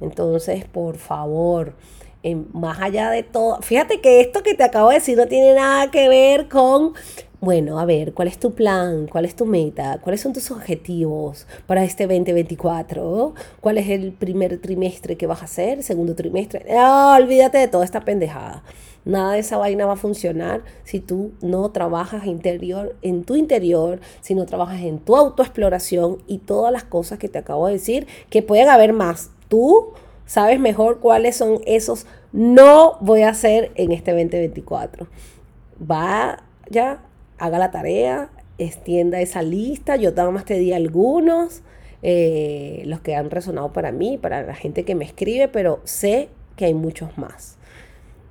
Entonces, 0.00 0.64
por 0.66 0.96
favor, 0.98 1.74
más 2.52 2.80
allá 2.80 3.10
de 3.10 3.22
todo, 3.22 3.60
fíjate 3.62 4.00
que 4.00 4.20
esto 4.20 4.42
que 4.42 4.54
te 4.54 4.64
acabo 4.64 4.90
de 4.90 4.96
decir 4.96 5.16
no 5.16 5.26
tiene 5.26 5.54
nada 5.54 5.90
que 5.90 6.08
ver 6.08 6.48
con, 6.48 6.92
bueno, 7.40 7.78
a 7.78 7.84
ver, 7.84 8.12
¿cuál 8.12 8.28
es 8.28 8.38
tu 8.38 8.54
plan? 8.54 9.06
¿Cuál 9.06 9.24
es 9.24 9.36
tu 9.36 9.46
meta? 9.46 9.98
¿Cuáles 10.02 10.20
son 10.20 10.32
tus 10.32 10.50
objetivos 10.50 11.46
para 11.66 11.84
este 11.84 12.06
2024? 12.06 13.34
¿Cuál 13.60 13.78
es 13.78 13.88
el 13.88 14.12
primer 14.12 14.60
trimestre 14.60 15.16
que 15.16 15.26
vas 15.26 15.42
a 15.42 15.44
hacer? 15.46 15.82
¿Segundo 15.82 16.14
trimestre? 16.14 16.66
No, 16.68 17.14
olvídate 17.14 17.58
de 17.58 17.68
toda 17.68 17.84
esta 17.84 18.04
pendejada. 18.04 18.62
Nada 19.06 19.32
de 19.32 19.38
esa 19.38 19.56
vaina 19.56 19.86
va 19.86 19.94
a 19.94 19.96
funcionar 19.96 20.62
si 20.84 21.00
tú 21.00 21.32
no 21.40 21.70
trabajas 21.70 22.26
interior, 22.26 22.96
en 23.00 23.24
tu 23.24 23.36
interior, 23.36 24.00
si 24.20 24.34
no 24.34 24.44
trabajas 24.44 24.82
en 24.82 24.98
tu 24.98 25.16
autoexploración 25.16 26.18
y 26.26 26.38
todas 26.38 26.70
las 26.70 26.84
cosas 26.84 27.18
que 27.18 27.28
te 27.28 27.38
acabo 27.38 27.68
de 27.68 27.74
decir, 27.74 28.06
que 28.28 28.42
pueden 28.42 28.68
haber 28.68 28.92
más. 28.92 29.30
Tú 29.48 29.92
sabes 30.26 30.60
mejor 30.60 30.98
cuáles 31.00 31.36
son 31.36 31.60
esos 31.66 32.04
no 32.36 32.98
voy 33.00 33.22
a 33.22 33.30
hacer 33.30 33.72
en 33.76 33.92
este 33.92 34.10
2024. 34.10 35.06
Va 35.90 36.42
ya, 36.68 37.00
haga 37.38 37.58
la 37.58 37.70
tarea, 37.70 38.28
extienda 38.58 39.22
esa 39.22 39.40
lista. 39.42 39.96
Yo 39.96 40.10
nada 40.10 40.30
más 40.30 40.44
te 40.44 40.58
di 40.58 40.72
algunos, 40.72 41.62
eh, 42.02 42.82
los 42.84 43.00
que 43.00 43.14
han 43.14 43.30
resonado 43.30 43.72
para 43.72 43.90
mí, 43.90 44.18
para 44.18 44.42
la 44.42 44.54
gente 44.54 44.84
que 44.84 44.94
me 44.94 45.06
escribe, 45.06 45.48
pero 45.48 45.80
sé 45.84 46.28
que 46.56 46.66
hay 46.66 46.74
muchos 46.74 47.16
más. 47.16 47.55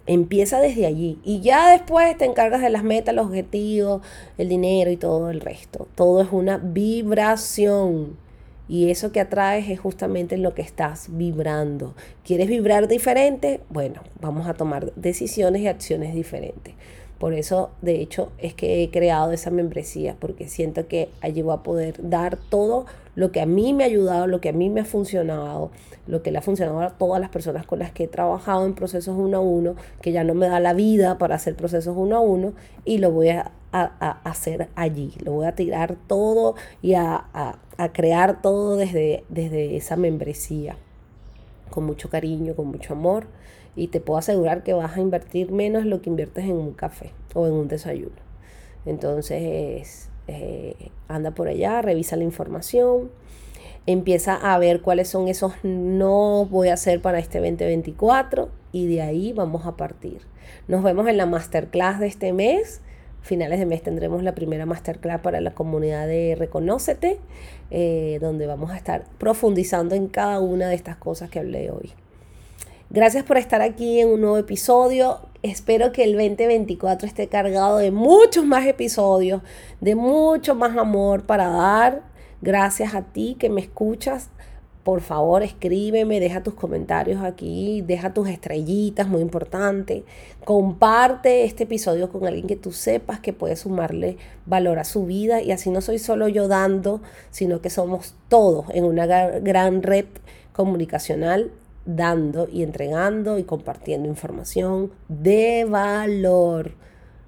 Empieza 0.08 0.60
desde 0.60 0.86
allí 0.86 1.20
y 1.24 1.42
ya 1.42 1.72
después 1.72 2.16
te 2.18 2.26
encargas 2.26 2.62
de 2.62 2.70
las 2.70 2.84
metas, 2.84 3.16
los 3.16 3.28
objetivos, 3.28 4.02
el 4.38 4.50
dinero 4.50 4.92
y 4.92 4.98
todo 4.98 5.32
el 5.32 5.42
resto. 5.42 5.88
Todo 5.96 6.22
es 6.22 6.28
una 6.32 6.58
vibración 6.58 8.18
y 8.68 8.90
eso 8.90 9.12
que 9.12 9.20
atraes 9.20 9.70
es 9.70 9.80
justamente 9.80 10.36
en 10.36 10.44
lo 10.44 10.54
que 10.54 10.62
estás 10.62 11.08
vibrando. 11.10 11.94
¿Quieres 12.24 12.48
vibrar 12.48 12.88
diferente? 12.88 13.62
Bueno, 13.70 14.02
vamos 14.20 14.48
a 14.48 14.54
tomar 14.54 14.94
decisiones 14.96 15.62
y 15.62 15.68
acciones 15.68 16.14
diferentes. 16.14 16.74
Por 17.20 17.34
eso, 17.34 17.70
de 17.82 18.02
hecho, 18.02 18.32
es 18.38 18.54
que 18.54 18.84
he 18.84 18.92
creado 18.92 19.32
esa 19.32 19.50
membresía, 19.50 20.18
porque 20.20 20.50
siento 20.50 20.88
que 20.88 21.10
allí 21.22 21.42
voy 21.42 21.54
a 21.54 21.64
poder 21.64 22.10
dar 22.10 22.38
todo 22.38 22.86
lo 23.16 23.32
que 23.32 23.40
a 23.40 23.46
mí 23.46 23.74
me 23.74 23.86
ha 23.86 23.88
ayudado, 23.88 24.28
lo 24.28 24.42
que 24.42 24.50
a 24.50 24.54
mí 24.54 24.70
me 24.70 24.82
ha 24.82 24.86
funcionado, 24.86 25.72
lo 26.08 26.22
que 26.22 26.32
le 26.32 26.40
ha 26.40 26.42
funcionado 26.42 26.82
a 26.82 26.90
todas 26.90 27.22
las 27.22 27.30
personas 27.30 27.66
con 27.66 27.80
las 27.80 27.92
que 27.94 28.04
he 28.04 28.08
trabajado 28.10 28.66
en 28.66 28.74
procesos 28.74 29.16
uno 29.18 29.38
a 29.38 29.40
uno, 29.40 29.76
que 30.02 30.12
ya 30.12 30.26
no 30.26 30.34
me 30.34 30.48
da 30.48 30.60
la 30.60 30.74
vida 30.74 31.18
para 31.18 31.36
hacer 31.36 31.56
procesos 31.56 31.96
uno 31.98 32.18
a 32.18 32.20
uno, 32.20 32.54
y 32.84 32.98
lo 32.98 33.12
voy 33.12 33.30
a, 33.30 33.52
hacer 33.72 34.70
allí. 34.76 35.14
Lo 35.22 35.34
voy 35.34 35.48
a 35.48 35.54
tirar 35.54 35.98
todo 36.08 36.56
y 36.82 36.94
a, 36.94 37.26
crear 37.92 38.42
todo 38.42 38.78
desde, 38.78 39.26
desde 39.28 39.76
esa 39.76 39.98
membresía, 39.98 40.78
con 41.70 41.86
mucho 41.86 42.10
cariño, 42.10 42.56
con 42.56 42.68
mucho 42.68 42.94
amor 42.94 43.28
y 43.76 43.88
te 43.88 44.00
puedo 44.00 44.18
asegurar 44.18 44.64
que 44.64 44.74
vas 44.74 44.96
a 44.96 45.02
invertir 45.02 45.52
menos 45.52 45.86
lo 45.86 46.02
que 46.02 46.10
inviertes 46.10 46.46
en 46.46 46.54
un 46.54 46.74
café 46.74 47.12
o 47.34 47.48
en 47.48 47.54
un 47.54 47.68
desayuno. 47.68 48.16
Entonces, 48.86 50.10
eh, 50.28 50.92
anda 51.08 51.32
por 51.32 51.48
allá, 51.48 51.82
revisa 51.82 52.16
la 52.16 52.24
información, 52.24 53.12
empieza 53.86 54.36
a 54.36 54.58
ver 54.58 54.82
cuáles 54.82 55.10
son 55.10 55.28
esos 55.28 55.54
no 55.64 56.46
voy 56.46 56.70
a 56.70 56.74
hacer 56.74 57.02
para 57.02 57.20
este 57.20 57.40
2024 57.40 58.50
y 58.72 58.88
de 58.88 59.02
ahí 59.02 59.34
vamos 59.34 59.66
a 59.66 59.76
partir. 59.76 60.22
Nos 60.68 60.84
vemos 60.84 61.08
en 61.08 61.18
la 61.18 61.26
masterclass 61.26 62.00
de 62.00 62.08
este 62.08 62.34
mes. 62.34 62.82
Finales 63.22 63.60
de 63.60 63.66
mes 63.66 63.82
tendremos 63.82 64.22
la 64.22 64.36
primera 64.36 64.68
masterclass 64.68 65.22
para 65.22 65.42
la 65.42 65.56
comunidad 65.56 66.08
de 66.08 66.36
Reconócete, 66.38 67.20
eh, 67.72 68.20
donde 68.22 68.46
vamos 68.46 68.70
a 68.72 68.78
estar 68.78 69.06
profundizando 69.18 69.96
en 69.96 70.08
cada 70.08 70.40
una 70.40 70.70
de 70.70 70.76
estas 70.76 70.98
cosas 70.98 71.30
que 71.32 71.40
hablé 71.40 71.72
hoy. 71.72 71.94
Gracias 72.92 73.24
por 73.24 73.38
estar 73.38 73.64
aquí 73.64 74.00
en 74.00 74.10
un 74.10 74.22
nuevo 74.22 74.38
episodio. 74.38 75.20
Espero 75.42 75.92
que 75.92 76.04
el 76.04 76.14
2024 76.14 77.08
esté 77.08 77.28
cargado 77.28 77.78
de 77.78 77.90
muchos 77.90 78.46
más 78.46 78.68
episodios, 78.68 79.42
de 79.82 79.96
mucho 79.96 80.54
más 80.54 80.78
amor 80.78 81.24
para 81.24 81.50
dar. 81.50 82.04
Gracias 82.44 82.94
a 82.94 83.02
ti 83.02 83.38
que 83.40 83.50
me 83.50 83.62
escuchas. 83.62 84.30
Por 84.84 85.02
favor, 85.02 85.42
escríbeme, 85.42 86.20
deja 86.20 86.44
tus 86.44 86.54
comentarios 86.54 87.24
aquí, 87.24 87.82
deja 87.82 88.14
tus 88.14 88.30
estrellitas, 88.30 89.08
muy 89.08 89.22
importante. 89.22 90.04
Comparte 90.46 91.44
este 91.44 91.64
episodio 91.64 92.12
con 92.12 92.28
alguien 92.28 92.46
que 92.46 92.56
tú 92.56 92.72
sepas 92.72 93.20
que 93.20 93.34
puede 93.34 93.56
sumarle 93.56 94.18
valor 94.46 94.78
a 94.78 94.84
su 94.84 95.08
vida 95.08 95.42
y 95.42 95.52
así 95.52 95.72
no 95.72 95.82
soy 95.82 95.98
solo 95.98 96.28
yo 96.28 96.48
dando, 96.48 97.02
sino 97.32 97.62
que 97.62 97.72
somos 97.72 98.14
todos 98.30 98.68
en 98.70 98.84
una 98.84 99.08
gran 99.08 99.82
red 99.82 100.06
comunicacional 100.54 101.52
dando 101.86 102.48
y 102.52 102.64
entregando 102.64 103.38
y 103.38 103.44
compartiendo 103.44 104.08
información 104.08 104.92
de 105.08 105.66
valor, 105.70 106.74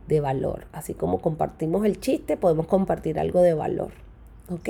de 0.07 0.19
valor. 0.19 0.67
Así 0.71 0.93
como 0.93 1.21
compartimos 1.21 1.85
el 1.85 1.99
chiste, 1.99 2.37
podemos 2.37 2.67
compartir 2.67 3.19
algo 3.19 3.41
de 3.41 3.53
valor. 3.53 3.91
¿Ok? 4.49 4.69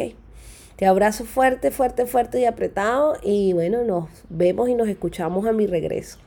Te 0.76 0.86
abrazo 0.86 1.26
fuerte, 1.26 1.72
fuerte, 1.72 2.06
fuerte 2.06 2.40
y 2.40 2.46
apretado 2.46 3.16
y 3.24 3.54
bueno, 3.54 3.84
nos 3.84 4.10
vemos 4.30 4.70
y 4.70 4.76
nos 4.76 4.88
escuchamos 4.88 5.46
a 5.46 5.52
mi 5.52 5.66
regreso. 5.66 6.20